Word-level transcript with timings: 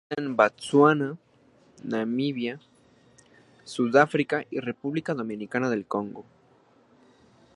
Habita 0.09 0.23
en 0.23 0.35
Botsuana, 0.35 1.17
Namibia, 1.83 2.59
Sudáfrica 3.65 4.45
y 4.49 4.59
República 4.59 5.13
Democrática 5.13 5.69
del 5.69 5.85
Congo. 5.85 6.25